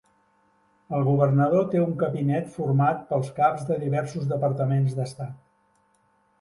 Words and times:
El 0.99 1.03
governador 1.09 1.67
té 1.73 1.83
un 1.83 1.91
cabinet 1.99 2.49
format 2.57 3.05
pels 3.13 3.31
caps 3.43 3.69
de 3.71 3.79
diversos 3.85 4.29
departaments 4.35 4.99
d'estat. 5.01 5.41